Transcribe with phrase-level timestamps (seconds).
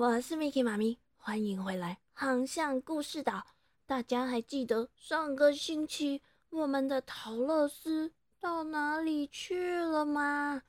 [0.00, 3.46] 我是 Miki 妈咪，欢迎回来航向故事岛。
[3.84, 8.10] 大家还记得上个星期我们的陶乐斯
[8.40, 10.62] 到哪里去了吗？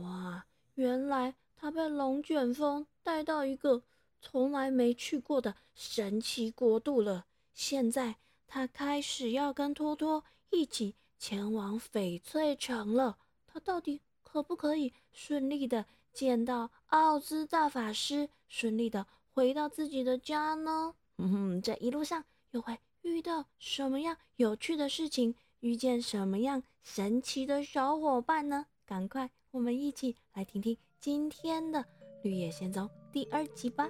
[0.00, 0.46] 哇，
[0.76, 3.82] 原来他被龙卷风带到一个
[4.20, 7.26] 从来没去过的神奇国度了。
[7.52, 8.14] 现在
[8.46, 13.18] 他开始要跟托托一起前往翡翠城了。
[13.48, 20.94] 他到底可不可以顺利的见到奥兹大法师，顺利的回到自己的家呢？
[21.16, 22.22] 嗯哼，这一路上。
[22.50, 25.34] 又会遇到什么样有趣的事情？
[25.60, 28.66] 遇见什么样神奇的小伙伴呢？
[28.84, 31.78] 赶快，我们一起来听听今天的
[32.24, 33.88] 《绿野仙踪》第二集吧。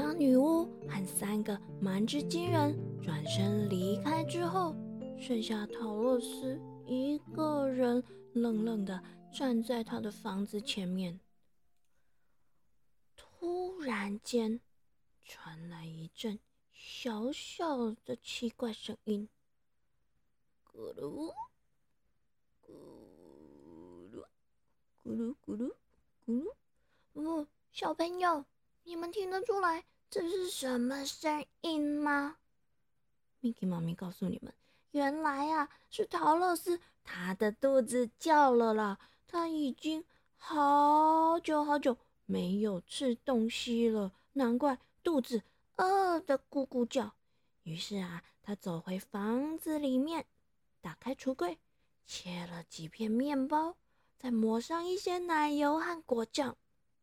[0.00, 4.74] 当女巫和三个蛮之金人转身离开之后，
[5.18, 11.20] 剩下陶洛斯一个人愣愣的站在他的房子前面。
[13.14, 14.58] 突然间，
[15.22, 16.38] 传来一阵
[16.72, 19.28] 小小的奇怪声音
[20.64, 21.30] ：“咕噜
[22.66, 22.72] 咕
[24.10, 24.24] 噜
[25.04, 25.74] 咕噜咕噜
[26.24, 26.54] 咕噜。”
[27.12, 28.46] 哦，小朋友。
[28.84, 32.36] 你们听得出来这是什么声音吗
[33.40, 34.52] ？Miki 妈咪告诉你们，
[34.90, 38.98] 原来啊是陶乐斯，他的肚子叫了啦。
[39.26, 40.04] 他已经
[40.36, 45.42] 好久好久没有吃东西了，难怪肚子
[45.76, 47.14] 饿得咕咕叫。
[47.62, 50.26] 于是啊，他走回房子里面，
[50.80, 51.58] 打开橱柜，
[52.06, 53.76] 切了几片面包，
[54.18, 56.56] 再抹上一些奶油和果酱，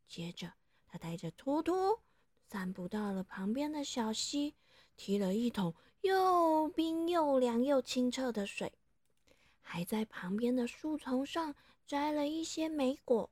[0.07, 0.51] 接着。
[0.97, 2.01] 带着托托
[2.49, 4.55] 散步到了旁边的小溪，
[4.95, 8.73] 提了一桶又冰又凉又清澈的水，
[9.61, 11.53] 还在旁边的树丛上
[11.85, 13.29] 摘了一些莓果，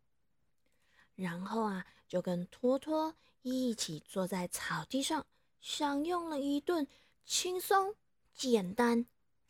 [1.15, 5.25] 然后啊，就跟托托一起坐在草地上，
[5.61, 6.87] 享用了一顿
[7.25, 7.95] 轻松、
[8.33, 9.05] 简单，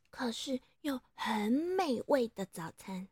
[0.09, 3.07] 可是又很美味的早餐。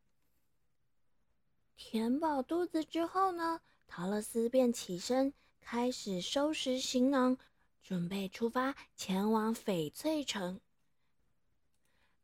[1.76, 3.60] 填饱肚子之后呢？
[3.96, 5.32] 陶乐斯便起身，
[5.62, 7.38] 开始收拾行囊，
[7.84, 10.60] 准备出发前往翡翠城。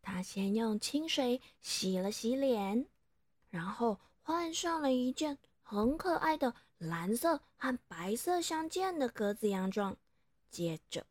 [0.02, 2.88] 他先用清水洗了洗脸，
[3.52, 9.96] 然后换上了一件很可爱的蓝色和白色相间的格子洋装。
[10.50, 11.06] 接着，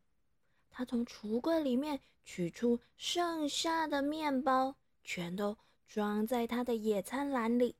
[0.69, 4.75] 他从橱柜里面取出剩下的面包，
[5.05, 5.55] 全都
[5.87, 7.77] 装在他的野餐篮里。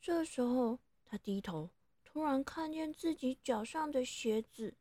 [0.00, 1.68] 这时候，他低头。
[2.12, 4.74] 突然看见自己脚上的鞋子，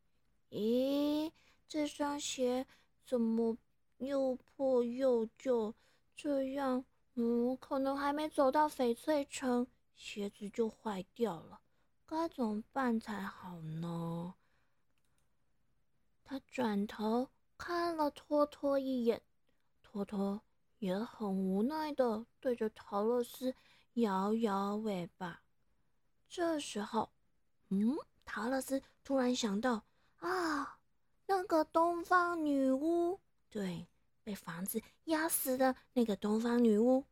[0.50, 1.32] 咦，
[1.66, 2.68] 这双鞋
[3.06, 3.58] 怎么
[4.00, 5.74] 又破又旧？
[6.14, 6.84] 这样，
[7.14, 9.66] 嗯，可能还没走到翡翠城，
[9.96, 11.62] 鞋子就坏掉了，
[12.06, 14.36] 该怎么办才好呢？
[16.26, 19.22] 他转头看了托托一眼，
[19.82, 20.42] 托托
[20.80, 23.56] 也很无奈的对着陶乐斯
[23.94, 25.44] 摇摇尾巴。
[26.28, 27.10] 这时候。
[27.74, 29.84] 嗯，陶乐斯突然想到
[30.20, 30.78] 啊，
[31.26, 33.18] 那个东方女巫，
[33.50, 33.88] 对，
[34.24, 37.06] 被房子压死的那个东方女巫，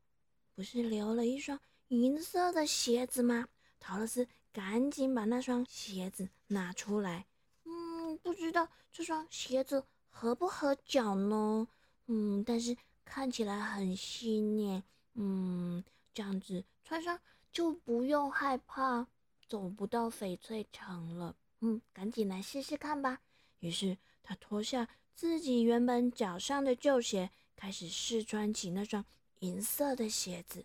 [0.53, 3.47] 不是留了一双银色的鞋子吗？
[3.79, 7.25] 陶乐斯赶紧把那双鞋子拿出来。
[7.63, 11.65] 嗯，不知道这双鞋子合不合脚呢？
[12.07, 14.83] 嗯，但是看起来很新呢。
[15.13, 15.81] 嗯，
[16.13, 17.17] 这样子穿上
[17.49, 19.07] 就不用害怕。
[19.49, 23.19] 走不到翡翠城了，嗯，赶紧来试试看吧。
[23.59, 29.03] 于是他脱下自己原本脚上的旧鞋，开始试穿起那双
[29.39, 30.63] 银色的鞋子。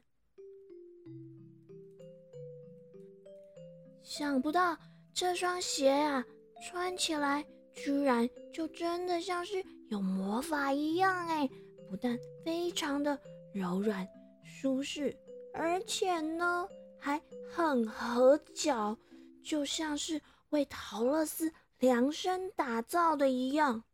[4.02, 4.78] 想不到
[5.14, 6.22] 这双鞋啊，
[6.62, 7.42] 穿起来
[7.72, 11.48] 居然就真的像是有魔法一样哎！
[11.88, 13.18] 不但非常的
[13.54, 14.06] 柔软
[14.44, 15.16] 舒适，
[15.54, 16.68] 而且呢。
[17.04, 17.20] 还
[17.54, 18.96] 很合脚，
[19.42, 23.84] 就像是为陶乐斯量身打造的一样。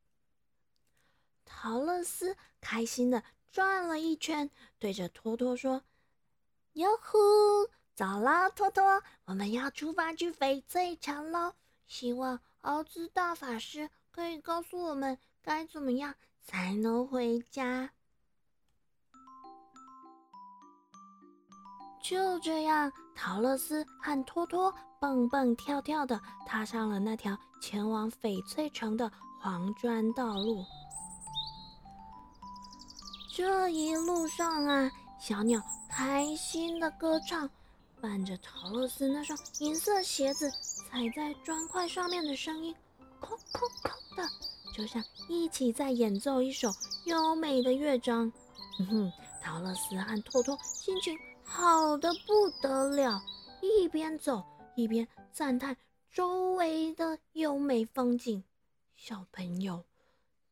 [1.45, 4.49] 陶乐斯开心的转了一圈，
[4.79, 5.83] 对着托托说
[6.75, 7.19] ：“哟呼，
[7.97, 11.55] 早啦，托托，我们要出发去翡翠城喽！
[11.89, 16.15] 希望奥兹大法师可以告诉我们该怎么样
[16.47, 17.91] 才能回家。”
[22.03, 29.11] 就这样，陶乐斯和托托蹦蹦跳跳的踏上了那条前往翡翠城的
[29.41, 30.65] 黄砖道路。
[33.33, 37.49] 这一路上啊，小鸟开心的歌唱，
[38.01, 42.75] 伴着陶乐斯那双银色鞋子踩在砖块上面的声音，
[43.21, 44.29] 空空空的，
[44.75, 46.71] 就像一起在演奏一首
[47.05, 48.31] 优美的乐章。
[48.79, 49.13] 哼哼，
[49.43, 51.17] 陶乐斯和托托心情。
[51.53, 53.21] 好的不得了，
[53.61, 54.45] 一边走
[54.77, 55.77] 一边赞叹
[56.09, 58.45] 周围的优美风景。
[58.95, 59.85] 小朋友，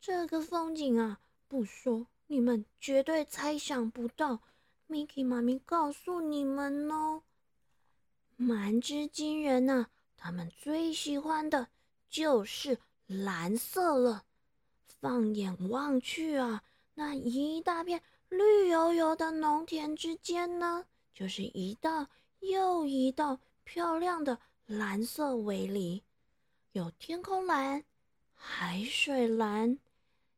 [0.00, 4.40] 这个风景啊，不说你们绝对猜想不到。
[4.88, 7.22] Miki 妈咪告诉你们哦，
[8.36, 9.86] 蛮之金人呐，
[10.16, 11.68] 他们最喜欢的
[12.10, 14.24] 就是蓝色了。
[15.00, 16.64] 放眼望去啊，
[16.94, 18.02] 那一大片。
[18.28, 20.84] 绿油油的农田之间呢，
[21.14, 22.06] 就是一道
[22.40, 26.02] 又一道漂亮的蓝色围篱，
[26.72, 27.82] 有天空蓝、
[28.34, 29.78] 海水蓝、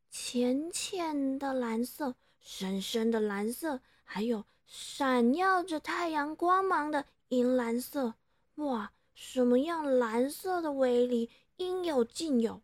[0.09, 8.15] 浅浅的蓝色、深深的蓝色，还有闪耀着太阳光芒的银蓝色。
[8.55, 12.61] 哇，什么样蓝色的围篱应有尽有。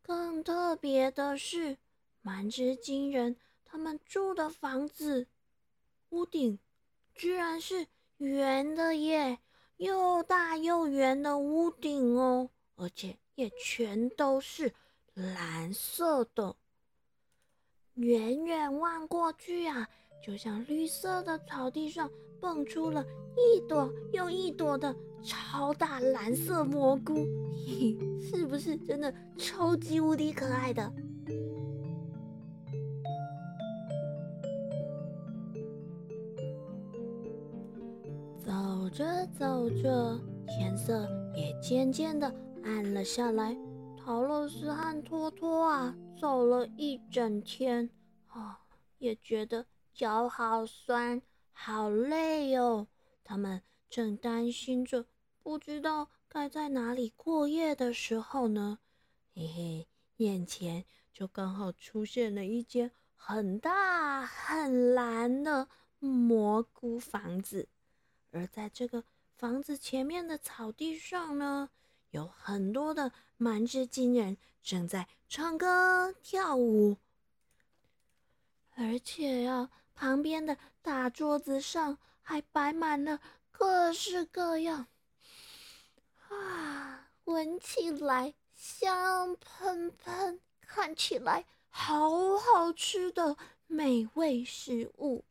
[0.00, 1.76] 更特别的是。
[2.22, 5.26] 蛮之惊人，他们住的房子
[6.10, 6.58] 屋顶
[7.14, 7.86] 居然是
[8.16, 9.40] 圆的耶，
[9.76, 14.72] 又大又圆的屋顶哦，而且也全都是
[15.14, 16.56] 蓝色的。
[17.94, 19.88] 远远望过去啊，
[20.24, 22.10] 就像绿色的草地上
[22.40, 23.04] 蹦出了
[23.36, 27.26] 一朵又一朵的超大蓝色蘑菇，
[27.66, 30.90] 嘿嘿，是不是真的超级无敌可爱的？
[38.82, 42.26] 走着走着，天色也渐渐的
[42.64, 43.56] 暗了下来。
[43.96, 47.88] 陶乐斯和托托啊，走了一整天，
[48.26, 48.58] 啊，
[48.98, 49.64] 也觉得
[49.94, 52.88] 脚好酸，好累哦。
[53.22, 55.06] 他们正担心着，
[55.44, 58.80] 不知道该在哪里过夜的时候呢，
[59.32, 59.86] 嘿嘿，
[60.16, 65.68] 眼前就刚好出现了一间很大很蓝的
[66.00, 67.68] 蘑菇房子。
[68.32, 69.04] 而在这个
[69.36, 71.70] 房子前面的草地上呢，
[72.10, 76.96] 有很多的蛮之金人正在唱歌跳舞，
[78.74, 83.20] 而且呀，旁边的大桌子上还摆满了
[83.50, 84.86] 各式各样，
[86.28, 93.36] 啊，闻起来香喷喷，看起来好好吃的
[93.66, 95.24] 美味食物。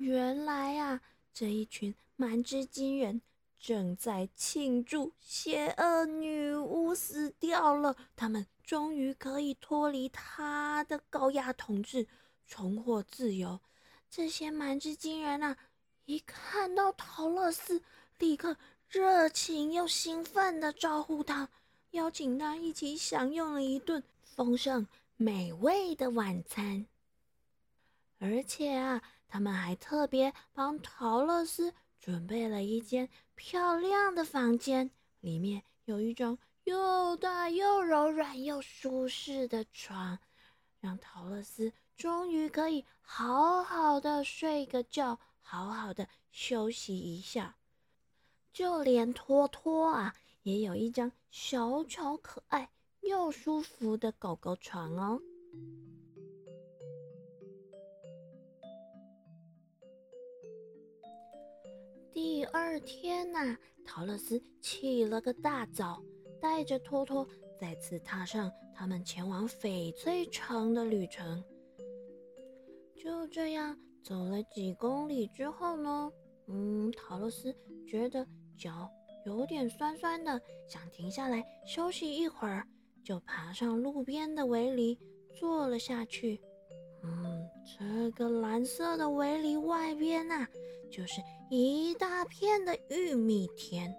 [0.00, 3.20] 原来啊，这一群蛮之金人
[3.58, 12.06] 正在庆祝邪恶女巫死掉了，他们终于可以脱离她的高压统治，
[12.46, 13.60] 重获自由。
[14.08, 15.54] 这些蛮之金人啊，
[16.06, 17.82] 一看到陶乐斯，
[18.18, 18.56] 立刻
[18.88, 21.50] 热情又兴奋地招呼他，
[21.90, 24.86] 邀请他一起享用了一顿丰盛
[25.18, 26.86] 美味的晚餐。
[28.18, 29.02] 而且啊。
[29.30, 40.18] 他们还特别帮陶乐斯准备了一间漂亮的房间，里面有一张又大又柔软又舒适的床，
[40.80, 47.54] 让陶乐斯终于可以好好的睡个觉，好好的休息一下。
[48.52, 52.68] 就连托托啊，也有一张小巧可爱
[53.02, 55.20] 又舒服的狗狗床哦。
[62.52, 66.02] 二天呐，陶乐斯起了个大早，
[66.40, 67.26] 带着托托
[67.60, 71.42] 再次踏上他们前往翡翠城的旅程。
[72.96, 76.10] 就这样走了几公里之后呢，
[76.48, 77.54] 嗯，陶乐斯
[77.86, 78.26] 觉得
[78.58, 78.90] 脚
[79.24, 82.66] 有点酸酸的，想停下来休息一会儿，
[83.04, 84.98] 就爬上路边的围篱
[85.34, 86.40] 坐了下去。
[87.02, 90.46] 嗯，这个蓝色的围篱外边呐，
[90.90, 93.92] 就是一大片的玉米田。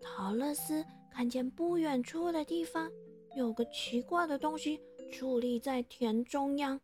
[0.00, 0.82] 陶乐斯
[1.12, 2.90] 看见不远处的地方
[3.36, 4.80] 有个奇怪的东西
[5.12, 6.80] 矗立在田中央，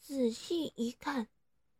[0.00, 1.28] 仔细一看，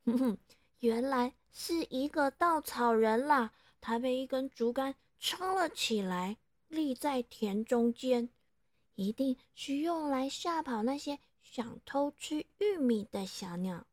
[0.04, 0.38] 哼哼，
[0.78, 3.52] 原来是一个稻草人啦！
[3.80, 6.37] 他被一根竹竿撑了起来，
[6.68, 8.30] 立在田中间，
[8.95, 11.18] 一定是用来吓跑那些。
[11.42, 13.85] 想偷吃玉米的小鸟。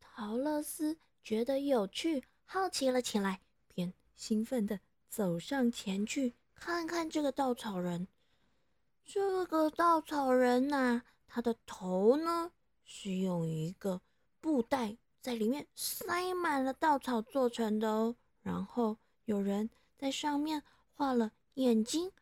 [0.00, 3.40] 陶乐斯觉得有趣，好奇了起来，
[3.74, 4.78] 便兴奋地
[5.08, 8.06] 走上前去看看这个稻草人。
[9.04, 12.52] 这个稻草人呐，他的头呢
[12.84, 14.00] 是用一个
[14.40, 18.14] 布袋在里面塞满了稻草做成的哦。
[18.42, 19.68] 然后有人
[19.98, 20.62] 在上面
[20.94, 22.12] 画了眼睛、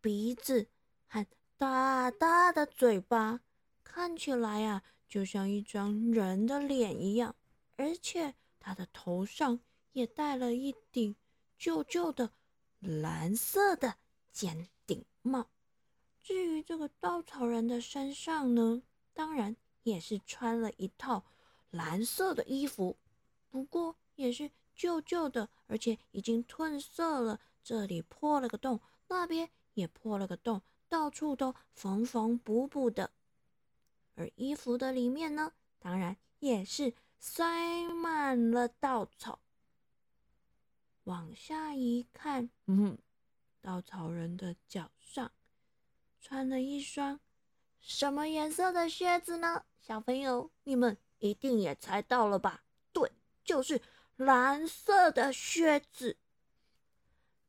[0.00, 0.68] 鼻子
[1.08, 1.26] 和
[1.58, 3.40] 大大的嘴巴，
[3.82, 7.34] 看起来啊就像一张人的脸一样。
[7.76, 8.32] 而且
[8.64, 9.60] 他的头上
[9.92, 11.14] 也戴了一顶
[11.58, 12.30] 旧旧的
[12.80, 13.96] 蓝色的
[14.32, 15.46] 尖顶帽。
[16.22, 21.22] 至于这个稻草人的身上呢，当然也是穿了一套
[21.70, 22.96] 蓝色的衣服，
[23.50, 27.38] 不过也是旧旧的，而且已经褪色了。
[27.62, 33.10] 这里破了个洞，那边也破了个洞，到处都缝缝补补的。
[34.14, 36.94] 而衣服的里面呢，当然也是
[37.26, 39.40] 塞满了稻草。
[41.04, 42.98] 往下一看，嗯，
[43.62, 45.32] 稻草人的脚上。
[46.20, 47.18] 穿了一双
[47.80, 49.64] 什么颜色的靴子呢？
[49.80, 52.62] 小朋友，你们一定也猜到了吧？
[52.92, 53.10] 对，
[53.42, 53.80] 就是
[54.16, 56.18] 蓝色的靴子。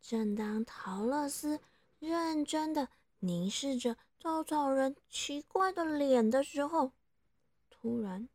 [0.02, 1.60] 正当陶乐斯
[2.00, 2.88] 认真的
[3.20, 6.94] 凝视着稻草人奇怪的脸的时候，
[7.70, 8.30] 突然，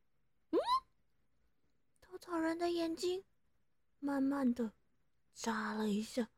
[0.50, 0.58] 嗯，
[2.20, 3.24] 草人的眼睛
[3.98, 4.72] 慢慢的
[5.34, 6.28] 眨了一下，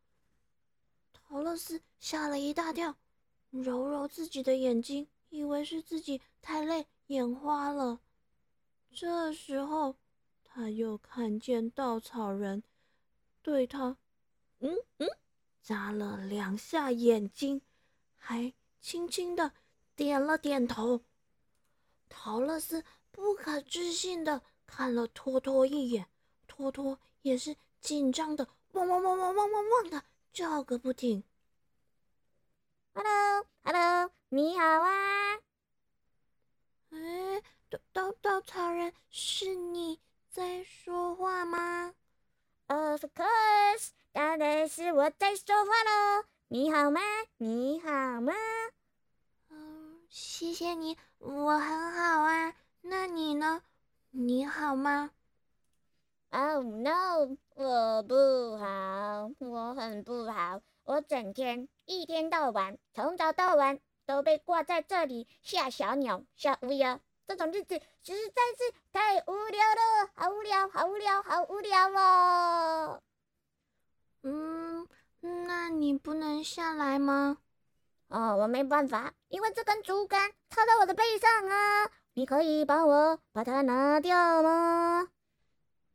[1.13, 2.97] 陶乐斯吓了一大跳。
[3.51, 8.01] 揉揉自己的眼睛，以为是自己太累眼花了。
[8.91, 9.97] 这时候，
[10.45, 12.63] 他又看见稻草人
[13.43, 13.99] 对他，
[14.61, 15.09] 嗯嗯，
[15.63, 17.61] 眨了两下眼睛，
[18.17, 19.53] 还轻轻的
[19.95, 21.03] 点了点头。
[22.09, 24.43] 陶乐斯不可置信的
[24.75, 26.09] 看了托托一眼，
[26.47, 30.03] 托托也是紧张的，汪汪汪汪汪汪汪的
[30.33, 31.23] 叫个不停。
[32.95, 35.35] Hello，Hello，你好啊！
[36.89, 40.01] 哎，稻稻稻草人，是你
[40.31, 41.95] 在说话吗
[42.69, 46.25] ？Of course，当然是我在说话喽。
[46.49, 47.03] 你好吗？
[47.37, 47.91] 你好
[48.23, 48.33] 吗？
[49.51, 52.55] 嗯，谢谢你，我很好啊。
[52.81, 53.63] 那你呢？
[54.15, 55.11] 你好吗
[56.29, 60.61] ？Oh no，我不好，我很不好。
[60.85, 73.03] 我整天一天到晚，从早到晚都被挂在这里吓小鸟、吓乌鸦，这种日子实在是太无聊了，好无聊，好无聊，好无聊哦。
[74.25, 74.87] 嗯，
[75.21, 77.39] 那你不能下来吗？
[78.09, 81.91] 哦，我没办法，因为这根竹竿插在我的背上啊。
[82.15, 85.09] 你可以帮我把它拿掉吗？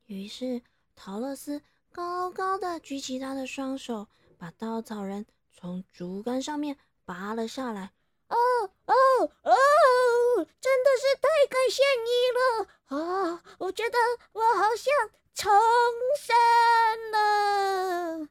[0.06, 0.62] 于是
[0.96, 4.08] 陶乐斯高高的举起他的双手。
[4.40, 7.92] 把稻草人从竹竿上面拔了下来。
[8.30, 8.38] 哦
[8.86, 8.94] 哦
[9.44, 9.52] 哦！
[10.62, 13.00] 真的是太感谢你了
[13.34, 13.44] 啊！
[13.58, 13.98] 我觉得
[14.34, 14.94] 我好像
[15.34, 15.52] 重
[16.20, 16.36] 生
[17.12, 18.28] 了。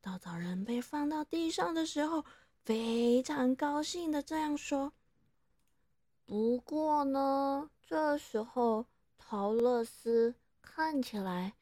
[0.00, 2.24] 稻草人被放到地上的时候，
[2.64, 4.92] 非常高兴的这样说。
[6.24, 8.86] 不过呢，这时候
[9.18, 11.52] 陶乐斯看起来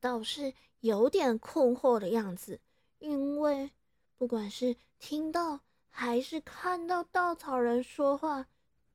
[0.00, 2.60] 倒是有点困惑的样子。
[2.98, 3.70] 因为
[4.16, 8.46] 不管是听到还是看到稻草人说话，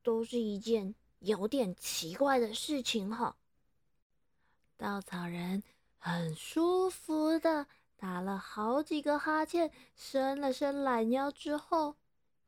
[0.02, 3.36] 都是一件有点奇怪的事情哈。
[4.76, 5.62] 稻草人
[5.98, 11.96] 很舒服的打了好几个哈欠，伸了伸懒腰之后，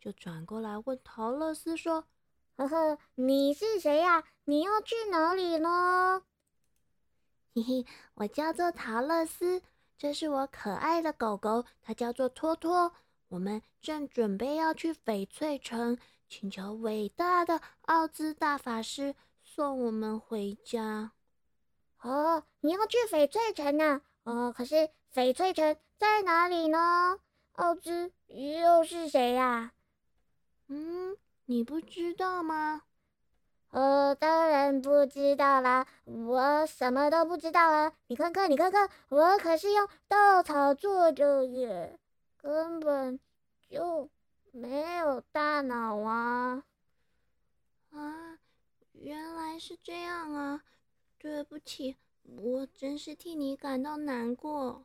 [0.01, 2.05] 就转过来问陶乐斯说
[2.61, 4.23] ：“呵呵，你是谁呀？
[4.45, 6.23] 你要去哪里呢？”
[7.55, 9.63] 嘿嘿，我叫做陶乐斯。
[9.97, 12.93] 这是我可爱的狗狗，它叫做托托。
[13.29, 15.97] 我们正准备要去翡翠城，
[16.29, 21.13] 请求伟大的奥兹大法师送我们回家。
[22.03, 24.03] 哦，你要去翡翠城呢？
[24.25, 27.19] 哦，可是翡翠城在哪里呢？
[27.53, 29.73] 奥兹又是谁呀？
[30.69, 31.17] 嗯，
[31.51, 32.83] 你不知道吗？
[33.71, 37.93] 我当然不知道啦，我什么都不知道啊！
[38.07, 41.99] 你看看，你看看，我可是用稻草做的耶，
[42.37, 43.19] 根本
[43.69, 44.09] 就
[44.53, 46.63] 没有大脑啊！
[47.91, 48.39] 啊，
[48.93, 50.63] 原来是这样啊！
[51.19, 54.85] 对不起，我真是替你感到难过。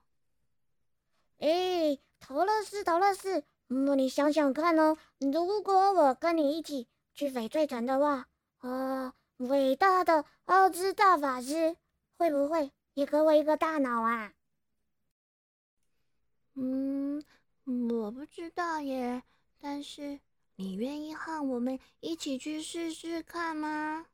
[1.38, 8.28] 哎，陶乐斯，陶乐斯，那你想想看哦，如果我跟你一起去翡翠城的话。
[8.60, 11.76] 啊，伟大的奥兹大法师
[12.18, 14.34] 会不会也给我一个大脑啊？
[16.56, 17.24] 嗯，
[17.66, 19.22] 我不知道耶。
[19.60, 20.20] 但是
[20.56, 24.08] 你愿意和我们一起去试试看吗？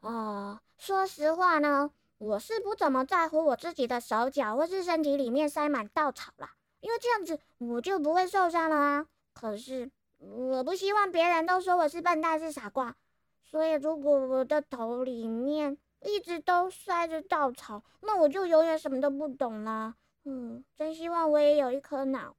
[0.00, 6.54] 啊，说实话呢，我是不怎么在乎我自己的手脚或是身体里面塞满稻草啦，
[6.84, 9.06] 因为这样子我就不会受伤了啊。
[9.32, 12.94] 可是我不希望别人都说我是笨蛋是傻瓜，
[13.42, 19.94] 所以如果我的头里面一直都塞着稻草，那我就永远什么都不懂了。
[20.24, 22.36] 嗯，真希望我也有一颗脑。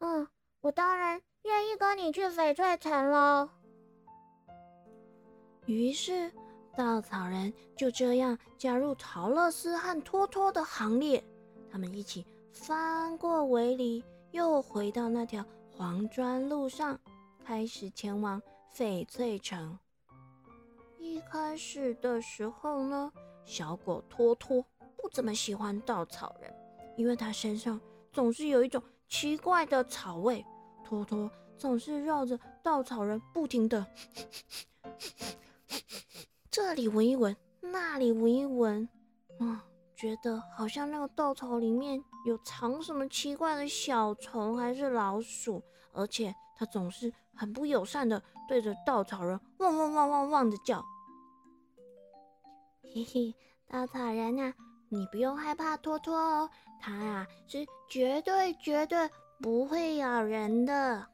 [0.00, 0.26] 嗯，
[0.62, 3.48] 我当然愿意跟你去翡翠城喽。
[5.64, 6.32] 于是，
[6.76, 11.24] 稻草人就这样加入陶乐斯和托托的行列。
[11.70, 16.98] 他们一起翻过围篱，又回到那条黄砖路上，
[17.44, 18.40] 开始前往
[18.74, 19.78] 翡翠城。
[20.98, 23.12] 一开始的时候呢，
[23.44, 24.64] 小狗托托
[24.96, 26.52] 不怎么喜欢稻草人。
[26.96, 27.78] 因为他身上
[28.10, 30.42] 总是有一种奇怪的草味，
[30.82, 33.86] 托托总是绕着稻草人不停的，
[36.50, 38.88] 这里闻一闻，那里闻一闻，
[39.40, 39.60] 嗯，
[39.96, 45.62] 觉得好像那个稻草里面有藏什么奇怪的小虫还是老鼠，
[45.92, 50.84] 而且他总是很不友善的对着稻草人汪汪汪汪汪的叫。
[52.94, 53.34] 嘿嘿，
[53.68, 54.52] 稻草人啊！
[54.88, 56.50] 你不用害怕托托哦，
[56.80, 59.10] 它啊是绝对绝对
[59.42, 61.06] 不会咬人的。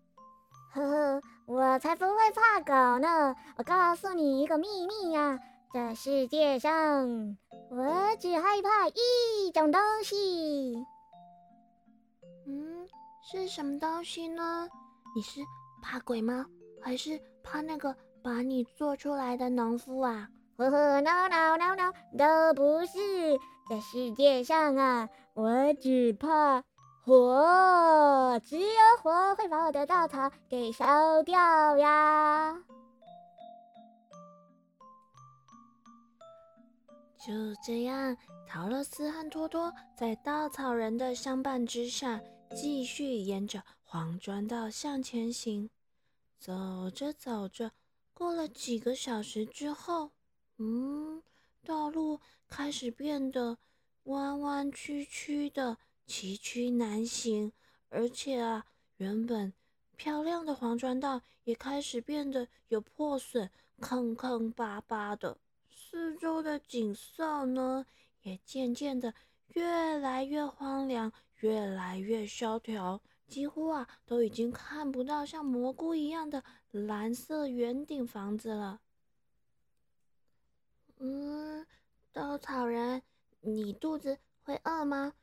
[0.74, 3.34] 呵呵，我才不会怕狗呢！
[3.56, 5.38] 我告诉你一个秘密呀，
[5.76, 7.36] 这世界上
[7.68, 10.74] 我只害怕一种东西。
[12.46, 12.88] 嗯，
[13.22, 14.66] 是什么东西呢？
[15.14, 15.42] 你是
[15.82, 16.46] 怕鬼吗？
[16.80, 20.30] 还是怕那个把你做出来的农夫啊？
[20.56, 23.38] 呵呵，no no no no，都不是。
[23.68, 26.64] 这世界上啊，我只怕
[27.04, 32.62] 火，只有火会把我的稻草给烧掉呀。
[37.26, 42.22] 就这样，陶乐斯和托托在稻草人的相伴之下，
[42.54, 45.68] 继续沿着黄砖道向前行。
[46.38, 47.72] 走着走着，
[48.14, 50.12] 过了几个小时之后。
[50.58, 51.20] 嗯，
[51.64, 53.58] 道路开始变得
[54.04, 57.52] 弯弯曲曲的，崎岖难行。
[57.88, 58.64] 而且啊，
[58.98, 59.52] 原本
[59.96, 65.36] 漂亮的黄砖道也开始变得有破损、坑坑巴巴的。
[65.96, 67.86] 四周的景色呢，
[68.20, 69.14] 也渐渐的
[69.54, 78.82] 越来越荒凉，越来越萧条，几乎啊，都已经看不到像蘑菇一样的蓝色圆顶房子了。
[80.98, 81.66] 嗯，
[82.12, 83.02] 稻草人，
[83.40, 85.14] 你肚子会饿吗？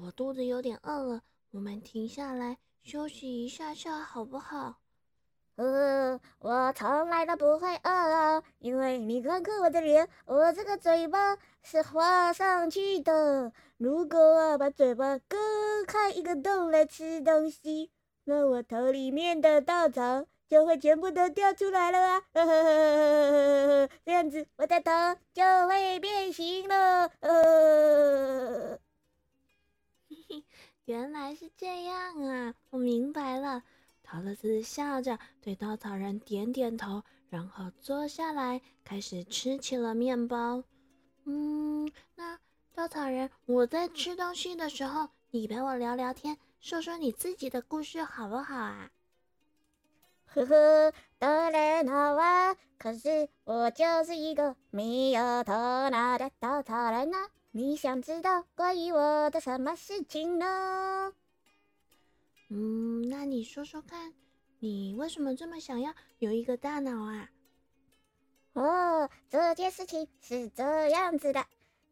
[0.00, 4.80] 我肚子有点饿了，我们停下来休息一下下好不好？
[5.56, 13.52] 呃，我从来都不会饿啊，因为你看看我的脸，我这个嘴巴是画上去的。
[13.76, 15.36] 如果我把嘴巴割
[15.86, 17.90] 开一个洞来吃东西，
[18.24, 20.26] 那我头里面的稻草。
[20.46, 22.22] 就会全部都掉出来了啊！
[22.34, 24.90] 呵呵呵呵呵呵呵这样子，我的头
[25.32, 27.08] 就会变形了。
[30.06, 30.44] 嘿嘿，
[30.84, 32.54] 原来是这样啊！
[32.70, 33.62] 我明白了。
[34.04, 40.62] 陶乐斯笑着对稻草人点点头，然后坐下来开始吃起了面包。
[41.24, 42.38] 嗯，那
[42.74, 48.90] 稻草人，我在吃东西的时候，你陪我聊聊天，说说你自己的故事，好不好啊？
[50.26, 52.54] 呵呵，当然好啊！
[52.76, 55.52] 可是我就是一个没有头
[55.90, 57.30] 脑的稻草人啊！
[57.52, 61.12] 你想知道关于我的什么事情呢？
[62.56, 64.14] 嗯，那你说说看，
[64.60, 67.28] 你为什么这么想要有一个大脑啊？
[68.52, 71.44] 哦，这件事情是这样子的：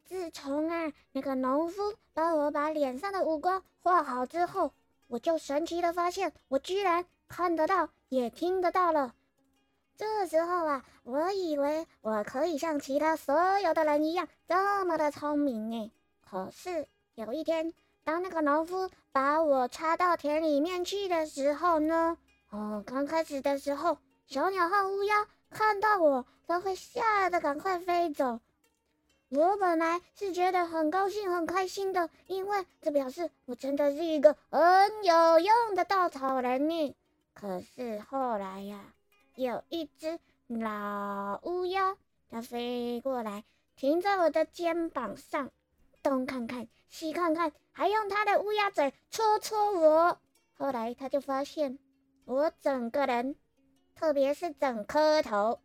[0.05, 4.73] 自从啊那个农夫帮我把脸上的五官画好之后，
[5.09, 7.91] 我就神奇的发现，我居然看得到。
[8.09, 9.15] 也听得到了。
[9.97, 15.91] 这时候啊，我以为我可以像其他所有的人一样这么的聪明哎。
[16.21, 17.73] 可是有一天，
[18.05, 22.19] 当那个农夫把我插到田里面去的时候呢，
[22.51, 28.41] 哦，刚开始的时候，小鸟和乌鸦看到我都会吓得赶快飞走。
[29.29, 36.95] 我本来是觉得很高兴、很开心的，因为这表示我真的是一个很有用的稻草人呢。
[37.33, 38.93] 可是后来呀，
[39.37, 41.97] 有一只老乌鸦，
[42.31, 43.45] 它飞过来，
[43.77, 45.51] 停在我的肩膀上，
[46.03, 50.19] 东看看，西看看，还用他的乌鸦嘴戳戳我。
[50.55, 51.79] 后来他就发现，
[52.25, 53.37] 我整个人，
[53.95, 55.61] 特别是整颗头，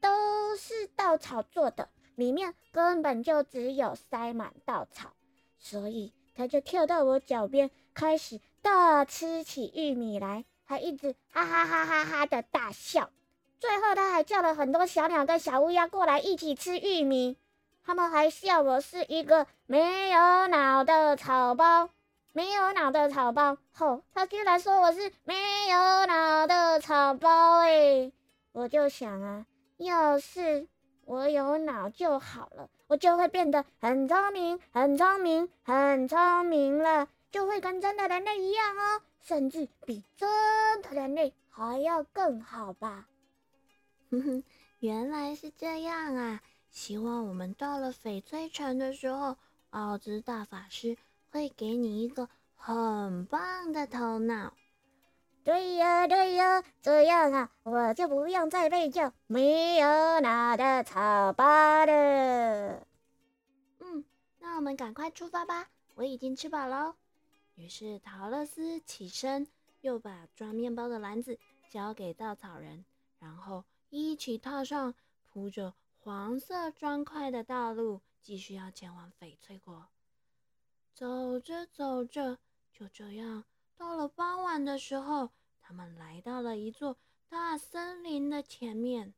[0.00, 5.12] 都是稻草做的，里面根本就只有塞满稻草，
[5.58, 10.44] 所以他就跳到我脚边，开始大吃起玉米来。
[10.64, 13.10] 还一直哈哈哈哈哈的大笑，
[13.58, 17.36] 最后他还叫了很多小鸟跟小乌鸦过来一起吃玉米。
[17.84, 21.90] 他们还笑我是一个没有脑的草包，
[22.32, 23.58] 没有脑的草包。
[23.72, 25.34] 吼，他居然说我是没
[25.68, 28.12] 有脑的草包哎！
[28.52, 29.46] 我就想啊，
[29.78, 30.68] 要是
[31.04, 39.02] 我有脑就好了，我就会变得很聪明，很聪明，很聪明了，就会跟真的人类一样哦。
[39.22, 40.28] 甚至比真
[40.82, 43.06] 的人类还要更好吧？
[44.10, 44.44] 哼哼，
[44.80, 46.40] 原来是这样啊！
[46.72, 49.36] 希望我们到了翡翠城的时候，
[49.70, 50.96] 奥兹大法师
[51.30, 54.54] 会给你一个很棒的头脑。
[55.44, 62.86] 对呀，对呀，这样啊，我就不用再被叫没有脑的草包了。
[63.80, 64.04] 嗯，
[64.40, 65.68] 那我们赶快出发吧！
[65.94, 66.94] 我已经吃饱喽。
[67.56, 69.46] 于是陶乐斯起身，
[69.82, 72.84] 又把装面包的篮子交给稻草人，
[73.18, 74.94] 然后一起踏上
[75.30, 79.86] 铺着黄色砖块的道路，继续要前往翡翠国。
[80.92, 82.40] 走着走着，
[82.72, 83.44] 就这样
[83.76, 89.14] 到了傍晚的时候，他们来到了一座大森林的前面。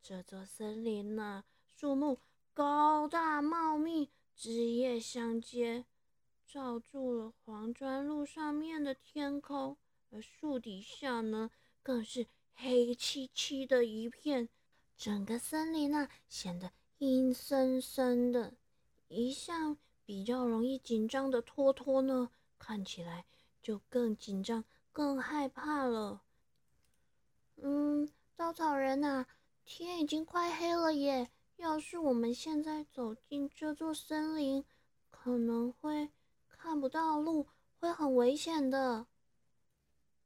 [0.00, 1.42] 这座森林呢，
[1.74, 2.20] 树木
[2.54, 5.84] 高大茂密，枝叶相接。
[6.46, 9.76] 罩住了黄砖路上面的天空，
[10.10, 11.50] 而树底下呢，
[11.82, 14.48] 更是黑漆漆的一片，
[15.00, 18.52] 整个森林啊显得阴森森的。
[19.08, 23.24] 一向比较容易紧张的托托呢，看起来
[23.62, 26.20] 就更紧张、更害怕了。
[27.56, 29.24] 嗯，稻草人呐，
[29.64, 31.30] 天已经快黑了耶！
[31.56, 34.66] 要是我们现在走进这座森林，
[35.10, 36.10] 可能会……
[36.50, 37.46] 看不到路
[37.78, 39.06] 会很危险的。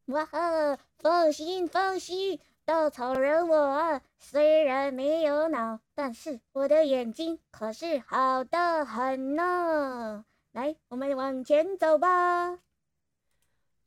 [0.06, 0.80] 哇哈！
[0.98, 10.24] 放心放心，稻草人我虽然没有脑，但是我的眼睛可是好的很呢。
[10.52, 12.60] 来，我们往前走吧。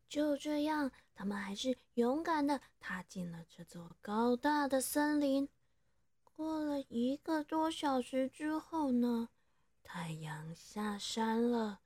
[0.08, 5.50] 就这样，他们还是勇敢的踏进了这座高大的森林。
[6.24, 9.30] 过了一个多小时之后呢，
[9.84, 11.80] 太阳下山了。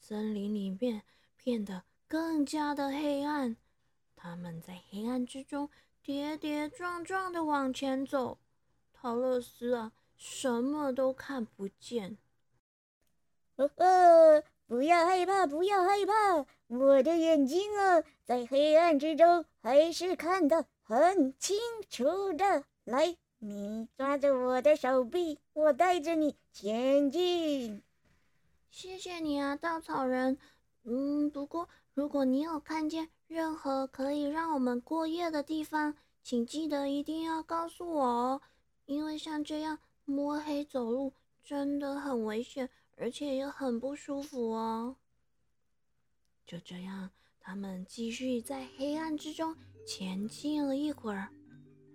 [0.00, 1.02] 森林里面
[1.36, 3.56] 变得更加的黑暗，
[4.16, 5.70] 他们在黑暗之中
[6.06, 8.38] 跌跌撞撞的往前走。
[8.92, 12.16] 陶乐斯啊，什么都看不见。
[14.68, 21.58] 不要害怕，不要害怕，我的眼睛啊，在黑暗之中还是看得很清
[21.90, 22.62] 楚的。
[22.84, 27.82] 来，你抓着我的手臂，我带着你前进。
[28.70, 30.38] 谢谢你啊，稻草人。
[30.84, 38.40] 嗯，不过如果你有看见任何可以让我们过夜的地方，请记得一定要告诉我哦。
[38.84, 41.12] 因为像这样摸黑走路
[41.42, 44.96] 真的很危险，而且也很不舒服哦。
[46.46, 47.10] 就这样，
[47.40, 51.28] 他们继续在黑暗之中前进了一会儿，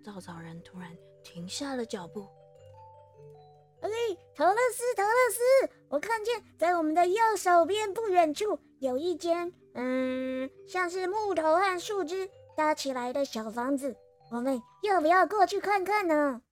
[0.04, 2.28] 稻草人突然停下了脚步。
[3.80, 3.88] 哎，
[4.36, 13.96] 陶乐斯，陶乐斯，我看见在我们的右手边不远处有一间，嗯，像是木头和树枝搭起来的小房子，
[14.30, 16.42] 我们要不要过去看看呢？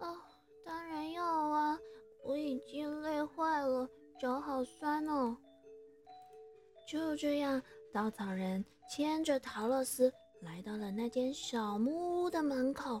[0.00, 0.16] 哦，
[0.64, 1.78] 当然要啊！
[2.24, 3.88] 我已经累坏了，
[4.18, 5.36] 脚好酸哦。
[6.86, 7.62] 就这样，
[7.92, 13.00] 稻草人牵着陶乐斯来到了那间小木屋的门口，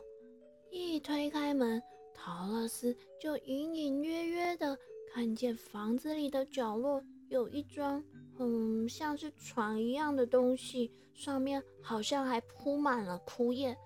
[0.70, 1.82] 一推开门。
[2.14, 4.76] 陶乐斯就隐隐约约的
[5.12, 8.02] 看见房子里的角落有一张，
[8.38, 13.76] 嗯，像是床一样的东西，上面好像还铺满了枯叶。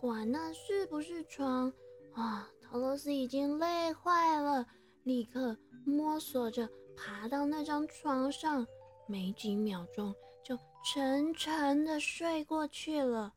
[0.00, 1.72] 管那是不是床
[2.14, 2.50] 啊？
[2.62, 4.66] 陶乐斯已经累坏了，
[5.04, 8.66] 立刻摸索着爬到那张床上，
[9.06, 13.34] 没几秒钟就沉沉的睡过去了。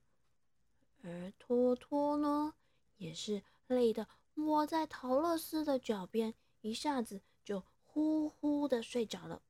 [1.03, 2.53] 而托托呢，
[2.97, 4.07] 也是累的。
[4.35, 9.41] 窝在陶乐斯的脚边，一下子就呼呼的睡着了。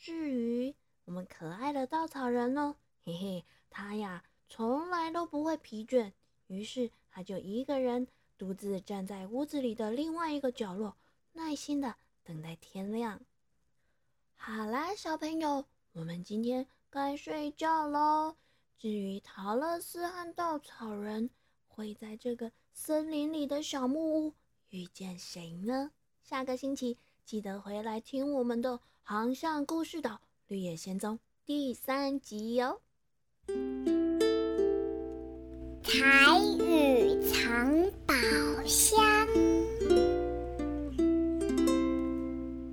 [0.00, 6.12] 至于我们可爱的稻草人呢，嘿嘿，他呀从来都不会疲倦，
[6.46, 8.08] 于是他就一个人
[8.38, 10.96] 独自站在屋子里的另外一个角落，
[11.34, 13.20] 耐心的等待天亮。
[14.36, 18.36] 好啦，小朋友，我们今天该睡觉喽。
[18.78, 21.28] 至于陶乐斯和稻草人
[21.68, 24.32] 会在这个森林里的小木屋
[24.70, 25.90] 遇见谁呢？
[26.22, 28.78] 下个星期记得回来听我们的
[29.12, 32.80] 《航向故事岛绿野仙踪》第三集哟。
[35.82, 38.14] 彩雨藏宝
[38.64, 39.02] 箱。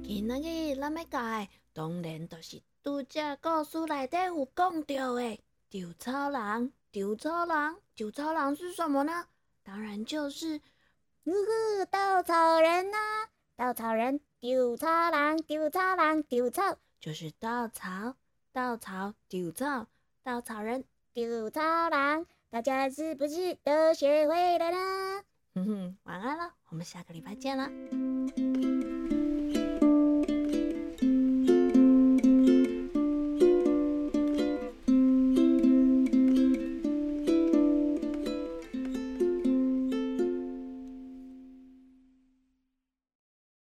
[0.04, 5.39] 今仔日咱要教的，当然就是拄只故事内底有讲到的。
[5.71, 9.26] 稻草人，稻草人，稻草人是什么呢？
[9.63, 10.62] 当然就是，
[11.89, 12.97] 稻草人呐！
[13.56, 18.15] 稻草人，稻草人，稻草人，稻草就是稻草，
[18.54, 19.88] 稻草，稻草，
[20.21, 20.84] 稻草人，
[21.15, 25.23] 稻草人，大家是不是都学会了呢？
[25.56, 27.67] 哼哼，晚安了，我们下个礼拜见了。